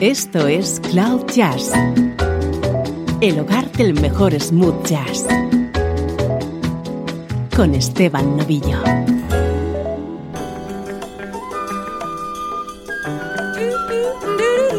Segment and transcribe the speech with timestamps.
[0.00, 1.72] Esto es Cloud Jazz,
[3.22, 5.26] el hogar del mejor smooth jazz,
[7.56, 8.78] con Esteban Novillo.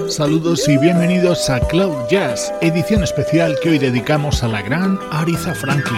[0.07, 5.55] Saludos y bienvenidos a Cloud Jazz, edición especial que hoy dedicamos a la gran Aretha
[5.55, 5.97] Franklin.